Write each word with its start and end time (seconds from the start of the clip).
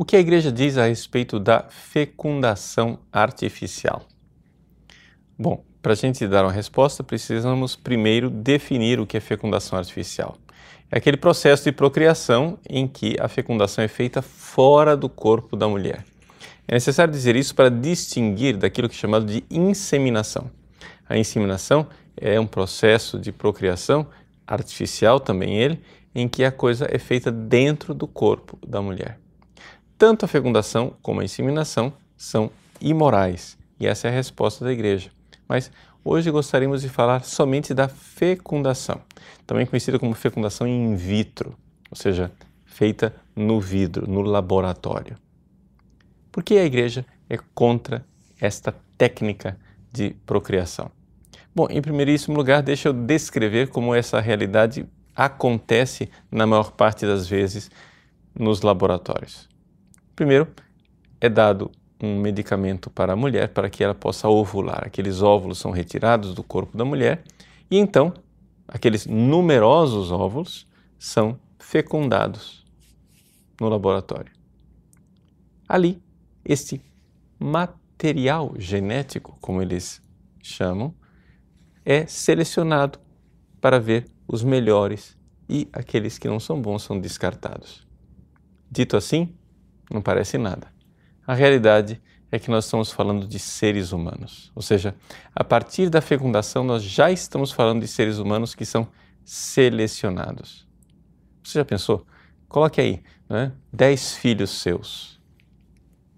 O 0.00 0.04
que 0.04 0.14
a 0.14 0.20
igreja 0.20 0.52
diz 0.52 0.78
a 0.78 0.86
respeito 0.86 1.40
da 1.40 1.64
fecundação 1.68 3.00
artificial? 3.12 4.06
Bom, 5.36 5.64
para 5.82 5.90
a 5.90 5.96
gente 5.96 6.24
dar 6.28 6.44
uma 6.44 6.52
resposta, 6.52 7.02
precisamos 7.02 7.74
primeiro 7.74 8.30
definir 8.30 9.00
o 9.00 9.06
que 9.08 9.16
é 9.16 9.20
fecundação 9.20 9.76
artificial. 9.76 10.38
É 10.88 10.98
aquele 10.98 11.16
processo 11.16 11.64
de 11.64 11.72
procriação 11.72 12.60
em 12.70 12.86
que 12.86 13.16
a 13.18 13.26
fecundação 13.26 13.82
é 13.82 13.88
feita 13.88 14.22
fora 14.22 14.96
do 14.96 15.08
corpo 15.08 15.56
da 15.56 15.66
mulher. 15.66 16.04
É 16.68 16.74
necessário 16.74 17.12
dizer 17.12 17.34
isso 17.34 17.52
para 17.52 17.68
distinguir 17.68 18.56
daquilo 18.56 18.88
que 18.88 18.94
é 18.94 18.98
chamado 18.98 19.26
de 19.26 19.42
inseminação. 19.50 20.48
A 21.08 21.18
inseminação 21.18 21.88
é 22.16 22.38
um 22.38 22.46
processo 22.46 23.18
de 23.18 23.32
procriação 23.32 24.06
artificial, 24.46 25.18
também 25.18 25.58
ele, 25.58 25.82
em 26.14 26.28
que 26.28 26.44
a 26.44 26.52
coisa 26.52 26.86
é 26.88 27.00
feita 27.00 27.32
dentro 27.32 27.92
do 27.92 28.06
corpo 28.06 28.56
da 28.64 28.80
mulher. 28.80 29.18
Tanto 29.98 30.24
a 30.24 30.28
fecundação 30.28 30.94
como 31.02 31.20
a 31.20 31.24
inseminação 31.24 31.92
são 32.16 32.52
imorais, 32.80 33.58
e 33.80 33.86
essa 33.88 34.06
é 34.06 34.10
a 34.12 34.14
resposta 34.14 34.64
da 34.64 34.72
igreja. 34.72 35.10
Mas 35.48 35.72
hoje 36.04 36.30
gostaríamos 36.30 36.82
de 36.82 36.88
falar 36.88 37.24
somente 37.24 37.74
da 37.74 37.88
fecundação, 37.88 39.00
também 39.44 39.66
conhecida 39.66 39.98
como 39.98 40.14
fecundação 40.14 40.68
in 40.68 40.94
vitro, 40.94 41.58
ou 41.90 41.96
seja, 41.96 42.30
feita 42.64 43.12
no 43.34 43.60
vidro, 43.60 44.08
no 44.08 44.22
laboratório. 44.22 45.16
Por 46.30 46.44
que 46.44 46.56
a 46.56 46.64
igreja 46.64 47.04
é 47.28 47.36
contra 47.52 48.06
esta 48.40 48.72
técnica 48.96 49.58
de 49.92 50.10
procriação? 50.24 50.92
Bom, 51.52 51.66
em 51.68 51.82
primeiríssimo 51.82 52.36
lugar, 52.36 52.62
deixa 52.62 52.88
eu 52.88 52.92
descrever 52.92 53.66
como 53.70 53.92
essa 53.92 54.20
realidade 54.20 54.86
acontece 55.16 56.08
na 56.30 56.46
maior 56.46 56.70
parte 56.70 57.04
das 57.04 57.26
vezes 57.26 57.68
nos 58.32 58.62
laboratórios. 58.62 59.47
Primeiro, 60.18 60.48
é 61.20 61.28
dado 61.28 61.70
um 62.02 62.18
medicamento 62.18 62.90
para 62.90 63.12
a 63.12 63.16
mulher 63.16 63.50
para 63.50 63.70
que 63.70 63.84
ela 63.84 63.94
possa 63.94 64.28
ovular. 64.28 64.82
Aqueles 64.84 65.22
óvulos 65.22 65.58
são 65.58 65.70
retirados 65.70 66.34
do 66.34 66.42
corpo 66.42 66.76
da 66.76 66.84
mulher 66.84 67.22
e 67.70 67.78
então 67.78 68.12
aqueles 68.66 69.06
numerosos 69.06 70.10
óvulos 70.10 70.66
são 70.98 71.38
fecundados 71.60 72.66
no 73.60 73.68
laboratório. 73.68 74.32
Ali 75.68 76.02
este 76.44 76.82
material 77.38 78.54
genético, 78.58 79.38
como 79.40 79.62
eles 79.62 80.02
chamam, 80.42 80.92
é 81.84 82.06
selecionado 82.06 82.98
para 83.60 83.78
ver 83.78 84.08
os 84.26 84.42
melhores 84.42 85.16
e 85.48 85.68
aqueles 85.72 86.18
que 86.18 86.26
não 86.26 86.40
são 86.40 86.60
bons 86.60 86.82
são 86.82 86.98
descartados. 86.98 87.86
Dito 88.68 88.96
assim, 88.96 89.37
não 89.90 90.02
parece 90.02 90.38
nada. 90.38 90.68
A 91.26 91.34
realidade 91.34 92.00
é 92.30 92.38
que 92.38 92.50
nós 92.50 92.64
estamos 92.64 92.90
falando 92.90 93.26
de 93.26 93.38
seres 93.38 93.92
humanos, 93.92 94.52
ou 94.54 94.62
seja, 94.62 94.94
a 95.34 95.42
partir 95.42 95.88
da 95.88 96.00
fecundação 96.00 96.62
nós 96.62 96.82
já 96.82 97.10
estamos 97.10 97.52
falando 97.52 97.80
de 97.80 97.88
seres 97.88 98.18
humanos 98.18 98.54
que 98.54 98.64
são 98.64 98.88
selecionados. 99.24 100.66
Você 101.42 101.58
já 101.58 101.64
pensou? 101.64 102.06
Coloque 102.48 102.80
aí, 102.80 103.02
né? 103.28 103.52
dez 103.72 104.16
filhos 104.16 104.50
seus 104.50 105.20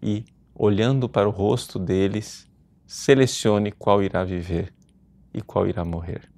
e, 0.03 0.25
olhando 0.55 1.09
para 1.09 1.29
o 1.29 1.33
rosto 1.33 1.79
deles, 1.79 2.49
selecione 2.87 3.73
qual 3.73 4.03
irá 4.03 4.25
viver 4.25 4.73
e 5.33 5.41
qual 5.41 5.67
irá 5.67 5.85
morrer. 5.85 6.29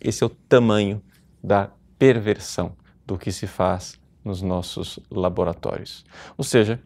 Esse 0.00 0.22
é 0.22 0.26
o 0.26 0.30
tamanho 0.30 1.02
da 1.42 1.70
perversão 1.98 2.76
do 3.04 3.18
que 3.18 3.32
se 3.32 3.46
faz 3.46 3.99
nos 4.24 4.42
nossos 4.42 4.98
laboratórios. 5.10 6.04
Ou 6.36 6.44
seja, 6.44 6.80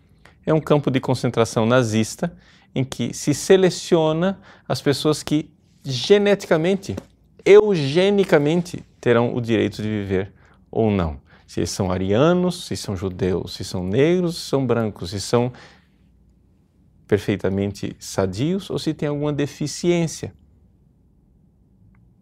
é 0.47 0.53
um 0.53 0.61
campo 0.61 0.91
de 0.91 1.01
concentração 1.01 1.67
nazista 1.67 2.37
em 2.75 2.85
que 2.85 3.15
se 3.15 3.33
seleciona 3.33 4.41
as 4.69 4.83
pessoas 4.83 5.23
que 5.23 5.51
geneticamente, 5.85 6.97
eugenicamente 7.45 8.85
terão 9.01 9.35
o 9.35 9.41
direito 9.41 9.83
de 9.83 9.89
viver 9.89 10.33
ou 10.71 10.91
não. 10.91 11.23
Se 11.47 11.65
são 11.67 11.93
arianos, 11.93 12.67
se 12.67 12.77
são 12.77 12.97
judeus, 12.97 13.55
se 13.55 13.65
são 13.65 13.85
negros, 13.85 14.37
se 14.37 14.49
são 14.49 14.67
brancos, 14.67 15.11
se 15.11 15.21
são 15.21 15.53
perfeitamente 17.07 17.95
sadios 17.99 18.71
ou 18.71 18.79
se 18.79 18.95
tem 18.95 19.09
alguma 19.09 19.33
deficiência. 19.33 20.35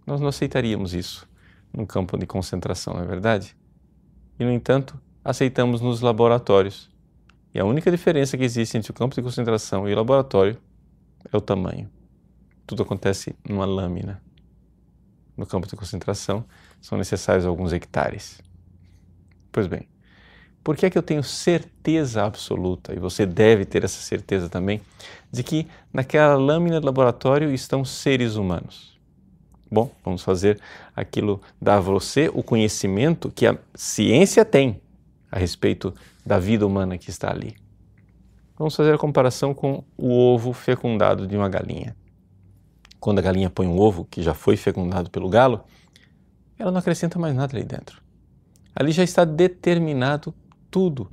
Nós 0.07 0.21
não 0.21 0.29
aceitaríamos 0.29 0.93
isso 0.93 1.29
num 1.73 1.87
campo 1.87 2.19
de 2.19 2.27
concentração, 2.27 2.95
não 2.95 3.03
é 3.03 3.07
verdade? 3.07 3.57
E, 4.43 4.45
no 4.45 4.51
entanto, 4.51 5.01
aceitamos 5.25 5.81
nos 5.81 6.01
laboratórios. 6.01 6.91
E 7.55 7.61
a 7.61 7.65
única 7.65 7.93
diferença 7.93 8.37
que 8.37 8.43
existe 8.43 8.77
entre 8.77 8.91
o 8.91 8.95
campo 8.95 9.15
de 9.15 9.23
concentração 9.23 9.89
e 9.89 9.93
o 9.93 9.97
laboratório 9.97 10.59
é 11.33 11.37
o 11.37 11.41
tamanho. 11.41 11.89
Tudo 12.67 12.83
acontece 12.83 13.37
numa 13.49 13.65
lâmina. 13.65 14.21
No 15.37 15.47
campo 15.47 15.69
de 15.69 15.77
concentração 15.77 16.45
são 16.81 16.99
necessários 16.99 17.47
alguns 17.47 17.73
hectares. 17.73 18.43
Pois 19.53 19.69
bem, 19.69 19.89
por 20.65 20.77
que 20.77 20.87
é 20.87 20.91
que 20.91 20.99
eu 20.99 21.05
tenho 21.05 21.23
certeza 21.23 22.25
absoluta, 22.25 22.93
e 22.93 22.99
você 22.99 23.25
deve 23.25 23.65
ter 23.65 23.85
essa 23.85 24.01
certeza 24.01 24.49
também, 24.49 24.81
de 25.31 25.45
que 25.45 25.69
naquela 25.93 26.35
lâmina 26.35 26.81
de 26.81 26.87
laboratório 26.87 27.55
estão 27.55 27.85
seres 27.85 28.35
humanos? 28.35 28.92
Bom, 29.73 29.91
vamos 30.05 30.23
fazer 30.23 30.61
aquilo, 30.95 31.41
dar 31.59 31.77
a 31.77 31.81
você 31.81 32.31
o 32.35 32.43
conhecimento 32.43 33.31
que 33.31 33.47
a 33.47 33.57
ciência 33.75 34.45
tem 34.45 34.79
a 35.31 35.39
respeito 35.39 35.95
da 36.27 36.39
vida 36.39 36.67
humana 36.67 36.99
que 36.99 37.09
está 37.09 37.31
ali. 37.31 37.57
Vamos 38.59 38.77
fazer 38.77 38.93
a 38.95 38.99
comparação 38.99 39.55
com 39.55 39.83
o 39.97 40.13
ovo 40.13 40.53
fecundado 40.53 41.27
de 41.27 41.35
uma 41.39 41.49
galinha. 41.49 41.97
Quando 43.01 43.21
a 43.21 43.23
galinha 43.23 43.49
põe 43.49 43.67
um 43.67 43.79
ovo 43.79 44.05
que 44.05 44.23
já 44.23 44.35
foi 44.35 44.59
fecundado 44.59 45.09
pelo 45.09 45.31
galo, 45.31 45.65
ela 46.59 46.71
não 46.71 46.79
acrescenta 46.79 47.19
mais 47.19 47.35
nada 47.35 47.57
ali 47.57 47.65
dentro. 47.65 48.03
Ali 48.77 48.93
já 48.93 49.03
está 49.03 49.25
determinado 49.25 50.35
tudo. 50.71 51.11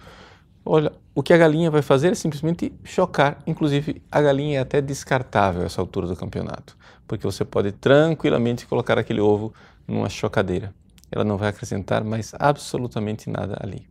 Olha, 0.66 0.92
o 1.16 1.24
que 1.24 1.34
a 1.34 1.38
galinha 1.38 1.72
vai 1.72 1.82
fazer 1.82 2.12
é 2.12 2.16
simplesmente 2.16 2.72
chocar. 2.84 3.40
Inclusive, 3.48 4.02
a 4.12 4.22
galinha 4.22 4.60
é 4.60 4.62
até 4.62 4.82
descartável 4.82 5.64
essa 5.64 5.82
altura 5.82 6.08
do 6.08 6.16
campeonato, 6.16 6.78
porque 7.08 7.26
você 7.26 7.44
pode 7.44 7.72
tranquilamente 7.72 8.66
colocar 8.66 8.98
aquele 8.98 9.22
ovo 9.22 9.54
numa 9.88 10.10
chocadeira. 10.10 10.74
Ela 11.12 11.24
não 11.24 11.38
vai 11.38 11.50
acrescentar 11.50 12.04
mais 12.04 12.34
absolutamente 12.38 13.30
nada 13.30 13.58
ali. 13.60 13.88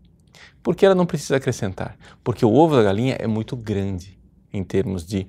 Por 0.63 0.77
que 0.77 0.87
ela 0.87 0.95
não 0.95 1.07
precisa 1.07 1.37
acrescentar? 1.37 1.97
Porque 2.23 2.45
o 2.45 2.53
ovo 2.53 2.77
da 2.77 2.83
galinha 2.83 3.17
é 3.19 3.27
muito 3.27 3.57
grande 3.57 4.19
em 4.53 4.63
termos 4.63 5.05
de 5.05 5.27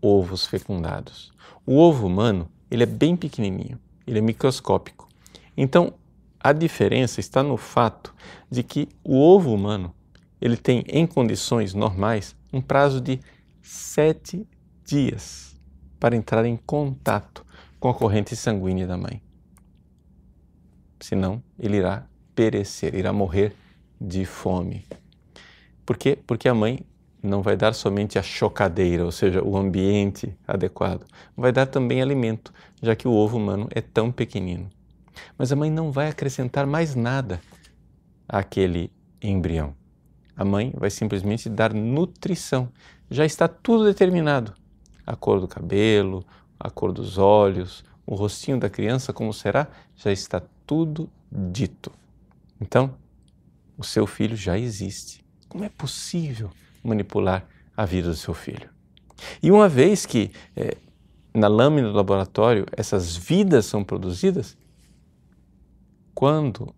ovos 0.00 0.46
fecundados. 0.46 1.32
O 1.66 1.76
ovo 1.76 2.06
humano, 2.06 2.50
ele 2.70 2.82
é 2.82 2.86
bem 2.86 3.14
pequenininho, 3.14 3.78
ele 4.06 4.18
é 4.18 4.22
microscópico. 4.22 5.08
Então, 5.56 5.94
a 6.40 6.52
diferença 6.52 7.20
está 7.20 7.42
no 7.42 7.56
fato 7.56 8.14
de 8.50 8.62
que 8.62 8.88
o 9.04 9.16
ovo 9.16 9.52
humano 9.52 9.94
ele 10.42 10.56
tem 10.56 10.84
em 10.88 11.06
condições 11.06 11.72
normais 11.72 12.34
um 12.52 12.60
prazo 12.60 13.00
de 13.00 13.20
sete 13.62 14.44
dias 14.84 15.54
para 16.00 16.16
entrar 16.16 16.44
em 16.44 16.56
contato 16.56 17.46
com 17.78 17.88
a 17.88 17.94
corrente 17.94 18.34
sanguínea 18.34 18.84
da 18.84 18.96
mãe. 18.96 19.22
Senão, 20.98 21.40
ele 21.56 21.76
irá 21.76 22.08
perecer, 22.34 22.96
irá 22.96 23.12
morrer 23.12 23.54
de 24.00 24.24
fome. 24.24 24.84
Por 25.86 25.96
quê? 25.96 26.18
Porque 26.26 26.48
a 26.48 26.54
mãe 26.54 26.80
não 27.22 27.40
vai 27.40 27.56
dar 27.56 27.72
somente 27.72 28.18
a 28.18 28.22
chocadeira, 28.22 29.04
ou 29.04 29.12
seja, 29.12 29.44
o 29.44 29.56
ambiente 29.56 30.36
adequado, 30.44 31.06
vai 31.36 31.52
dar 31.52 31.66
também 31.66 32.02
alimento, 32.02 32.52
já 32.82 32.96
que 32.96 33.06
o 33.06 33.12
ovo 33.12 33.36
humano 33.36 33.68
é 33.70 33.80
tão 33.80 34.10
pequenino. 34.10 34.68
Mas 35.38 35.52
a 35.52 35.56
mãe 35.56 35.70
não 35.70 35.92
vai 35.92 36.08
acrescentar 36.08 36.66
mais 36.66 36.96
nada 36.96 37.40
àquele 38.28 38.90
embrião. 39.22 39.80
A 40.36 40.44
mãe 40.44 40.72
vai 40.76 40.90
simplesmente 40.90 41.48
dar 41.48 41.74
nutrição. 41.74 42.68
Já 43.10 43.24
está 43.24 43.46
tudo 43.46 43.84
determinado. 43.84 44.54
A 45.06 45.14
cor 45.16 45.40
do 45.40 45.48
cabelo, 45.48 46.24
a 46.58 46.70
cor 46.70 46.92
dos 46.92 47.18
olhos, 47.18 47.84
o 48.06 48.14
rostinho 48.14 48.58
da 48.58 48.70
criança, 48.70 49.12
como 49.12 49.32
será, 49.32 49.68
já 49.96 50.10
está 50.10 50.42
tudo 50.66 51.10
dito. 51.30 51.92
Então, 52.60 52.94
o 53.76 53.84
seu 53.84 54.06
filho 54.06 54.36
já 54.36 54.58
existe. 54.58 55.24
Como 55.48 55.64
é 55.64 55.68
possível 55.68 56.50
manipular 56.82 57.46
a 57.76 57.84
vida 57.84 58.08
do 58.08 58.16
seu 58.16 58.32
filho? 58.32 58.70
E 59.42 59.50
uma 59.50 59.68
vez 59.68 60.06
que 60.06 60.30
é, 60.56 60.76
na 61.34 61.48
lâmina 61.48 61.88
do 61.88 61.94
laboratório 61.94 62.66
essas 62.72 63.16
vidas 63.16 63.66
são 63.66 63.84
produzidas, 63.84 64.56
quando 66.14 66.74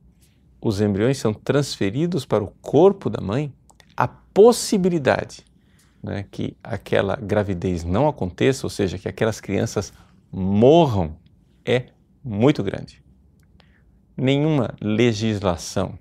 os 0.65 0.81
embriões 0.81 1.19
são 1.19 1.35
transferidos 1.35 2.25
para 2.25 2.43
o 2.43 2.51
corpo 2.63 3.11
da 3.11 3.21
mãe, 3.21 3.53
a 3.95 4.09
possibilidade 4.09 5.45
né, 6.03 6.25
que 6.31 6.57
aquela 6.65 7.17
gravidez 7.17 7.85
não 7.85 8.09
aconteça, 8.09 8.65
ou 8.65 8.71
seja, 8.71 8.99
que 8.99 9.07
aquelas 9.07 9.43
crianças 9.43 9.93
morram, 10.33 11.19
é 11.67 11.89
muito 12.25 12.63
grande. 12.63 13.03
Nenhuma 14.17 14.75
legislação 14.81 15.99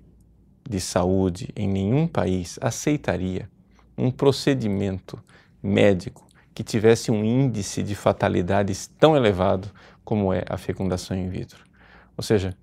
de 0.66 0.80
saúde 0.80 1.50
em 1.54 1.68
nenhum 1.68 2.06
país 2.06 2.58
aceitaria 2.62 3.50
um 3.98 4.10
procedimento 4.10 5.22
médico 5.62 6.26
que 6.54 6.64
tivesse 6.64 7.10
um 7.10 7.22
índice 7.22 7.82
de 7.82 7.94
fatalidades 7.94 8.90
tão 8.98 9.14
elevado 9.14 9.70
como 10.02 10.32
é 10.32 10.42
a 10.48 10.56
fecundação 10.56 11.14
in 11.14 11.28
vitro. 11.28 11.62
Ou 12.16 12.24
seja, 12.24 12.56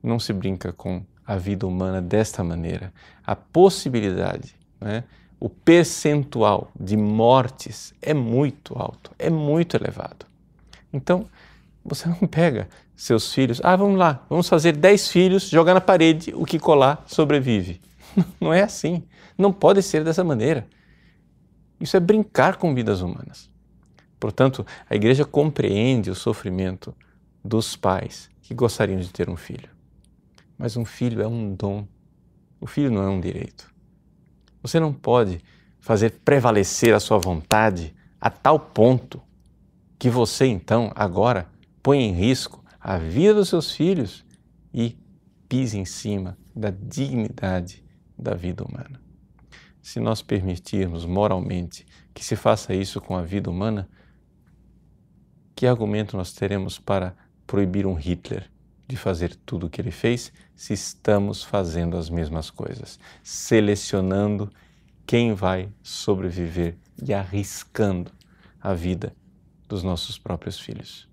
não 0.00 0.20
se 0.20 0.32
brinca 0.32 0.72
com 0.72 1.04
a 1.32 1.36
vida 1.36 1.66
humana 1.66 2.02
desta 2.02 2.44
maneira. 2.44 2.92
A 3.26 3.34
possibilidade, 3.34 4.54
né, 4.78 5.04
o 5.40 5.48
percentual 5.48 6.70
de 6.78 6.94
mortes 6.94 7.94
é 8.02 8.12
muito 8.12 8.74
alto, 8.78 9.10
é 9.18 9.30
muito 9.30 9.74
elevado. 9.74 10.26
Então, 10.92 11.26
você 11.82 12.06
não 12.06 12.28
pega 12.28 12.68
seus 12.94 13.32
filhos, 13.32 13.60
ah, 13.64 13.74
vamos 13.74 13.98
lá, 13.98 14.22
vamos 14.28 14.46
fazer 14.46 14.76
10 14.76 15.08
filhos, 15.08 15.48
jogar 15.48 15.72
na 15.72 15.80
parede, 15.80 16.34
o 16.34 16.44
que 16.44 16.58
colar 16.58 17.02
sobrevive. 17.06 17.80
Não 18.38 18.52
é 18.52 18.62
assim. 18.62 19.02
Não 19.36 19.50
pode 19.52 19.82
ser 19.82 20.04
dessa 20.04 20.22
maneira. 20.22 20.68
Isso 21.80 21.96
é 21.96 22.00
brincar 22.00 22.56
com 22.58 22.74
vidas 22.74 23.00
humanas. 23.00 23.50
Portanto, 24.20 24.64
a 24.88 24.94
igreja 24.94 25.24
compreende 25.24 26.10
o 26.10 26.14
sofrimento 26.14 26.94
dos 27.42 27.74
pais 27.74 28.30
que 28.42 28.54
gostariam 28.54 29.00
de 29.00 29.10
ter 29.10 29.28
um 29.28 29.36
filho. 29.36 29.71
Mas 30.62 30.76
um 30.76 30.84
filho 30.84 31.20
é 31.20 31.26
um 31.26 31.56
dom. 31.56 31.88
O 32.60 32.68
filho 32.68 32.88
não 32.88 33.02
é 33.02 33.08
um 33.08 33.20
direito. 33.20 33.68
Você 34.62 34.78
não 34.78 34.92
pode 34.92 35.40
fazer 35.80 36.20
prevalecer 36.24 36.94
a 36.94 37.00
sua 37.00 37.18
vontade 37.18 37.92
a 38.20 38.30
tal 38.30 38.60
ponto 38.60 39.20
que 39.98 40.08
você 40.08 40.46
então 40.46 40.92
agora 40.94 41.48
põe 41.82 41.98
em 41.98 42.12
risco 42.12 42.64
a 42.78 42.96
vida 42.96 43.34
dos 43.34 43.48
seus 43.48 43.72
filhos 43.72 44.24
e 44.72 44.96
pise 45.48 45.80
em 45.80 45.84
cima 45.84 46.38
da 46.54 46.70
dignidade 46.70 47.84
da 48.16 48.34
vida 48.34 48.62
humana. 48.62 49.02
Se 49.82 49.98
nós 49.98 50.22
permitirmos 50.22 51.04
moralmente 51.04 51.84
que 52.14 52.24
se 52.24 52.36
faça 52.36 52.72
isso 52.72 53.00
com 53.00 53.16
a 53.16 53.22
vida 53.22 53.50
humana, 53.50 53.88
que 55.56 55.66
argumento 55.66 56.16
nós 56.16 56.32
teremos 56.32 56.78
para 56.78 57.16
proibir 57.48 57.84
um 57.84 57.94
Hitler 57.94 58.51
de 58.92 58.98
fazer 58.98 59.34
tudo 59.46 59.66
o 59.66 59.70
que 59.70 59.80
ele 59.80 59.90
fez 59.90 60.30
se 60.54 60.74
estamos 60.74 61.42
fazendo 61.42 61.96
as 61.96 62.10
mesmas 62.10 62.50
coisas, 62.50 63.00
selecionando 63.22 64.52
quem 65.06 65.32
vai 65.32 65.70
sobreviver 65.82 66.76
e 67.02 67.14
arriscando 67.14 68.12
a 68.60 68.74
vida 68.74 69.16
dos 69.66 69.82
nossos 69.82 70.18
próprios 70.18 70.60
filhos. 70.60 71.08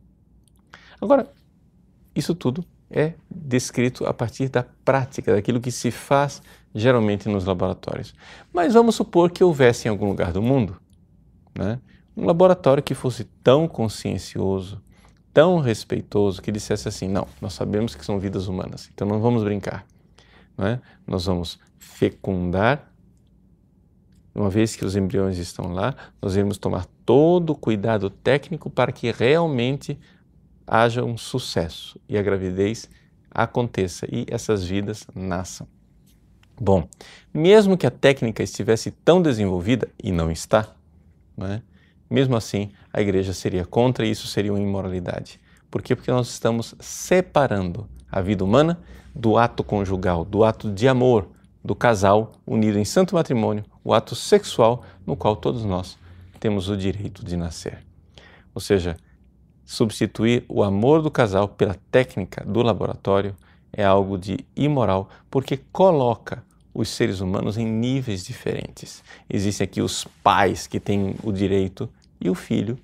Agora, 1.00 1.32
isso 2.14 2.36
tudo 2.36 2.66
é 2.92 3.14
descrito 3.32 4.06
a 4.06 4.14
partir 4.14 4.50
da 4.50 4.64
prática, 4.84 5.34
daquilo 5.34 5.62
que 5.62 5.72
se 5.72 5.90
faz 5.90 6.42
geralmente 6.76 7.30
nos 7.30 7.46
laboratórios. 7.46 8.14
Mas 8.52 8.74
vamos 8.74 8.96
supor 8.96 9.32
que 9.32 9.42
houvesse 9.42 9.88
em 9.88 9.92
algum 9.92 10.10
lugar 10.10 10.34
do 10.34 10.42
mundo 10.42 10.78
né, 11.58 11.80
um 12.16 12.26
laboratório 12.26 12.84
que 12.84 12.94
fosse 12.94 13.24
tão 13.42 13.70
consciencioso, 13.70 14.82
tão 15.34 15.60
respeitoso, 15.60 16.42
que 16.42 16.52
dissesse 16.52 16.88
assim: 16.88 17.08
não, 17.08 17.28
nós 17.42 17.54
sabemos 17.54 17.96
que 17.96 18.06
são 18.06 18.20
vidas 18.20 18.48
humanas, 18.48 18.90
então 18.94 19.08
não 19.08 19.20
vamos 19.20 19.44
brincar. 19.44 19.86
Não 20.58 20.68
é? 20.68 20.82
Nós 21.08 21.26
vamos 21.26 21.60
fecundar. 21.78 22.86
Uma 24.34 24.50
vez 24.50 24.76
que 24.76 24.86
os 24.86 24.96
embriões 24.96 25.38
estão 25.38 25.74
lá, 25.74 25.96
nós 26.22 26.36
iremos 26.36 26.58
tomar 26.58 26.86
todo 27.06 27.52
o 27.52 27.56
cuidado 27.56 28.10
técnico 28.10 28.70
para 28.70 28.92
que 28.92 29.12
realmente 29.12 30.00
haja 30.66 31.04
um 31.04 31.18
sucesso 31.18 32.00
e 32.08 32.18
a 32.18 32.22
gravidez 32.22 32.90
aconteça 33.32 34.08
e 34.12 34.26
essas 34.30 34.64
vidas 34.64 35.06
nasçam. 35.16 35.68
Bom, 36.60 36.88
mesmo 37.34 37.78
que 37.78 37.88
a 37.88 37.92
técnica 37.92 38.44
estivesse 38.44 38.92
tão 38.92 39.22
desenvolvida, 39.22 39.88
e 40.02 40.12
não 40.12 40.30
está, 40.30 40.76
não 41.38 41.48
é? 41.48 41.62
Mesmo 42.10 42.36
assim 42.36 42.72
a 42.92 43.02
igreja 43.02 43.34
seria 43.34 43.66
contra 43.66 44.06
e 44.06 44.12
isso 44.12 44.28
seria 44.28 44.52
uma 44.52 44.60
imoralidade. 44.60 45.40
Por 45.70 45.82
quê? 45.82 45.96
Porque 45.96 46.12
nós 46.12 46.30
estamos 46.30 46.74
separando 46.80 47.88
a 48.12 48.22
vida 48.22 48.44
humana 48.44 48.80
do 49.14 49.38
ato 49.38 49.64
conjugal, 49.64 50.26
do 50.26 50.44
ato 50.44 50.72
de 50.72 50.88
amor 50.88 51.30
do 51.64 51.76
casal 51.76 52.32
unido 52.48 52.80
em 52.80 52.86
santo 52.86 53.16
matrimônio, 53.16 53.64
o 53.84 53.94
ato 53.94 54.16
sexual 54.16 54.84
no 55.06 55.16
qual 55.16 55.36
todos 55.36 55.64
nós 55.66 55.98
temos 56.40 56.70
o 56.70 56.78
direito 56.78 57.24
de 57.24 57.36
nascer. 57.36 57.86
Ou 58.56 58.62
seja, 58.62 58.98
substituir 59.66 60.46
o 60.48 60.64
amor 60.64 61.02
do 61.02 61.12
casal 61.12 61.48
pela 61.48 61.76
técnica 61.92 62.44
do 62.44 62.62
laboratório 62.62 63.36
é 63.72 63.84
algo 63.84 64.18
de 64.18 64.40
imoral, 64.56 65.10
porque 65.30 65.58
coloca 65.72 66.44
os 66.74 66.90
seres 66.90 67.20
humanos 67.20 67.58
em 67.58 67.66
níveis 67.66 68.26
diferentes. 68.26 69.04
Existem 69.30 69.66
aqui 69.66 69.82
os 69.82 70.06
pais 70.24 70.66
que 70.66 70.80
têm 70.80 71.16
o 71.24 71.32
direito 71.32 71.90
e 72.20 72.30
o 72.30 72.36
filho 72.36 72.78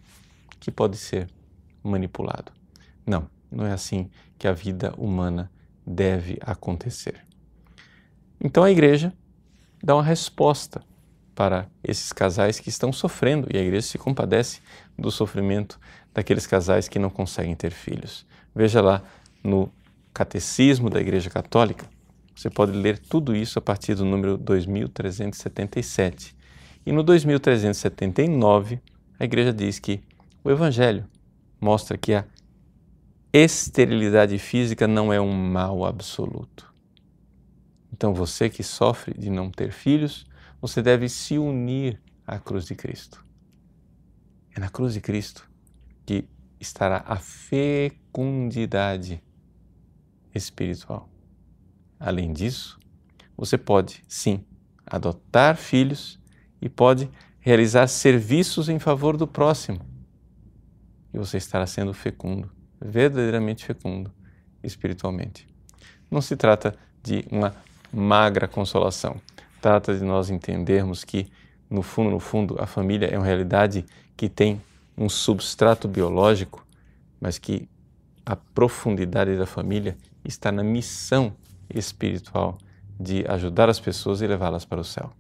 que 0.60 0.72
pode 0.72 0.98
ser 0.98 1.30
manipulado. 1.84 2.52
Não, 3.06 3.30
não 3.52 3.66
é 3.66 3.72
assim 3.72 4.10
que 4.38 4.48
a 4.48 4.52
vida 4.52 4.94
humana 4.98 5.52
deve 5.86 6.38
acontecer. 6.42 7.22
Então 8.42 8.64
a 8.64 8.72
igreja 8.72 9.14
dá 9.84 9.96
uma 9.96 10.04
resposta 10.04 10.82
para 11.36 11.68
esses 11.84 12.14
casais 12.14 12.60
que 12.60 12.70
estão 12.70 12.94
sofrendo 12.94 13.48
e 13.54 13.58
a 13.58 13.62
igreja 13.62 13.88
se 13.88 13.98
compadece 13.98 14.62
do 14.98 15.12
sofrimento 15.12 15.80
daqueles 16.14 16.48
casais 16.48 16.88
que 16.88 16.98
não 16.98 17.10
conseguem 17.10 17.56
ter 17.56 17.72
filhos. 17.72 18.26
Veja 18.56 18.82
lá 18.82 19.04
no 19.44 19.72
Catecismo 20.14 20.90
da 20.90 21.02
Igreja 21.02 21.30
Católica, 21.30 21.86
você 22.34 22.50
pode 22.50 22.72
ler 22.72 22.98
tudo 22.98 23.36
isso 23.36 23.60
a 23.60 23.62
partir 23.62 23.96
do 23.96 24.06
número 24.06 24.38
2377. 24.38 26.36
E 26.86 26.92
no 26.92 27.04
2379, 27.04 28.80
a 29.20 29.26
igreja 29.26 29.54
diz 29.54 29.80
que 29.80 30.04
o 30.44 30.52
Evangelho 30.52 31.08
mostra 31.60 31.98
que 31.98 32.14
a 32.14 32.26
esterilidade 33.34 34.38
física 34.38 34.88
não 34.88 35.12
é 35.12 35.20
um 35.20 35.34
mal 35.34 35.84
absoluto. 35.86 36.72
Então, 37.92 38.14
você 38.14 38.50
que 38.50 38.62
sofre 38.62 39.18
de 39.18 39.30
não 39.30 39.50
ter 39.50 39.72
filhos, 39.72 40.28
você 40.62 40.82
deve 40.82 41.08
se 41.08 41.38
unir 41.38 42.02
à 42.28 42.38
cruz 42.40 42.66
de 42.66 42.76
Cristo. 42.76 43.26
É 44.56 44.60
na 44.60 44.70
cruz 44.70 44.94
de 44.94 45.00
Cristo 45.02 45.50
que 46.06 46.28
estará 46.60 47.04
a 47.08 47.16
fecundidade 47.16 49.24
espiritual. 50.34 51.10
Além 52.00 52.34
disso, 52.34 52.80
você 53.38 53.58
pode, 53.58 54.04
sim, 54.08 54.46
adotar 54.86 55.58
filhos 55.58 56.20
e 56.62 56.70
pode 56.70 57.10
realizar 57.46 57.86
serviços 57.86 58.70
em 58.70 58.80
favor 58.80 59.16
do 59.16 59.28
próximo. 59.28 59.80
E 61.14 61.18
você 61.20 61.38
estará 61.38 61.68
sendo 61.68 61.94
fecundo, 61.94 62.50
verdadeiramente 62.82 63.64
fecundo 63.64 64.12
espiritualmente. 64.64 65.48
Não 66.10 66.22
se 66.22 66.36
trata 66.36 66.76
de 67.04 67.24
uma 67.30 67.56
magra 67.94 68.48
consolação. 68.48 69.22
Trata 69.62 69.96
de 69.96 70.04
nós 70.04 70.32
entendermos 70.32 71.04
que, 71.04 71.28
no 71.70 71.84
fundo, 71.84 72.10
no 72.10 72.20
fundo, 72.20 72.56
a 72.60 72.66
família 72.66 73.06
é 73.06 73.16
uma 73.16 73.28
realidade 73.28 73.86
que 74.18 74.28
tem 74.28 74.60
um 74.98 75.08
substrato 75.08 75.88
biológico, 75.88 76.66
mas 77.22 77.38
que 77.38 77.70
a 78.26 78.36
profundidade 78.36 79.38
da 79.38 79.46
família 79.46 79.96
está 80.24 80.52
na 80.52 80.64
missão 80.64 81.32
espiritual 81.72 82.58
de 83.00 83.24
ajudar 83.28 83.70
as 83.70 83.80
pessoas 83.80 84.22
e 84.22 84.26
levá-las 84.26 84.66
para 84.66 84.82
o 84.82 84.84
céu. 84.84 85.14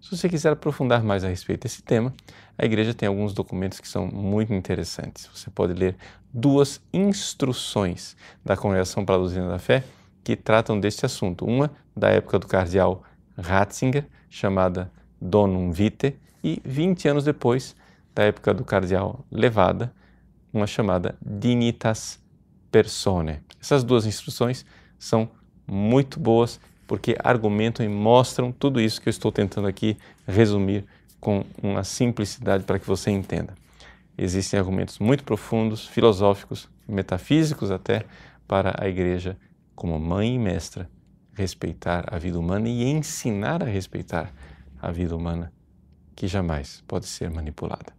Se 0.00 0.16
você 0.16 0.28
quiser 0.28 0.52
aprofundar 0.52 1.02
mais 1.02 1.24
a 1.24 1.28
respeito 1.28 1.62
desse 1.62 1.82
tema, 1.82 2.14
a 2.56 2.64
igreja 2.64 2.94
tem 2.94 3.08
alguns 3.08 3.32
documentos 3.34 3.80
que 3.80 3.88
são 3.88 4.06
muito 4.06 4.54
interessantes. 4.54 5.28
Você 5.34 5.50
pode 5.50 5.72
ler 5.72 5.96
duas 6.32 6.80
instruções 6.92 8.16
da 8.44 8.56
Congregação 8.56 9.04
para 9.04 9.16
a 9.16 9.18
Doutrina 9.18 9.48
da 9.48 9.58
Fé 9.58 9.82
que 10.22 10.36
tratam 10.36 10.78
deste 10.78 11.04
assunto. 11.04 11.44
Uma 11.44 11.70
da 11.96 12.10
época 12.10 12.38
do 12.38 12.46
cardeal 12.46 13.02
Ratzinger, 13.36 14.06
chamada 14.30 14.90
Donum 15.20 15.72
Vitae, 15.72 16.16
e 16.44 16.62
20 16.64 17.08
anos 17.08 17.24
depois, 17.24 17.74
da 18.14 18.22
época 18.22 18.54
do 18.54 18.64
cardeal 18.64 19.24
Levada, 19.30 19.92
uma 20.52 20.66
chamada 20.66 21.16
Dignitas 21.20 22.20
Personae. 22.70 23.40
Essas 23.60 23.82
duas 23.82 24.06
instruções 24.06 24.64
são 24.98 25.28
muito 25.66 26.20
boas 26.20 26.60
porque 26.88 27.14
argumentam 27.22 27.84
e 27.84 27.88
mostram 27.88 28.50
tudo 28.50 28.80
isso 28.80 29.00
que 29.00 29.08
eu 29.08 29.10
estou 29.10 29.30
tentando 29.30 29.68
aqui 29.68 29.96
resumir 30.26 30.86
com 31.20 31.44
uma 31.62 31.84
simplicidade 31.84 32.64
para 32.64 32.78
que 32.78 32.86
você 32.86 33.10
entenda. 33.10 33.54
Existem 34.16 34.58
argumentos 34.58 34.98
muito 34.98 35.22
profundos, 35.22 35.86
filosóficos, 35.86 36.68
metafísicos 36.88 37.70
até, 37.70 38.04
para 38.48 38.74
a 38.82 38.88
igreja, 38.88 39.36
como 39.76 40.00
mãe 40.00 40.34
e 40.34 40.38
mestra, 40.38 40.88
respeitar 41.34 42.06
a 42.08 42.18
vida 42.18 42.38
humana 42.38 42.66
e 42.68 42.82
ensinar 42.84 43.62
a 43.62 43.66
respeitar 43.66 44.32
a 44.80 44.90
vida 44.90 45.14
humana, 45.14 45.52
que 46.16 46.26
jamais 46.26 46.82
pode 46.88 47.06
ser 47.06 47.30
manipulada. 47.30 47.92